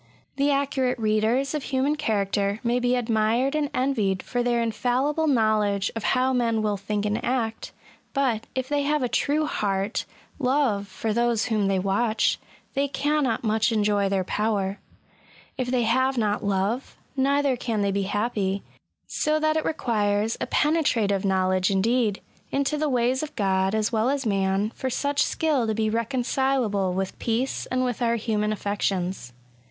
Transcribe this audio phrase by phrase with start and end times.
[0.35, 5.91] The accurate readers of human character may be admired and envied for their infallible knowledge
[5.95, 7.71] of how men will think and act;
[8.11, 10.05] but, if they have a true heart
[10.39, 12.39] love for those whom they watch,
[12.73, 14.79] they cannot much enjoy their power.
[15.55, 18.63] If they have not love, neither can they be happy;
[19.05, 22.21] so that it requires a penetra tive knowledge indeed,
[22.51, 26.87] into the ways of God as well as man, for such skill to be reconcileable
[26.93, 27.23] with 186 ESSAYS.
[27.23, 29.31] peace and with our human affections.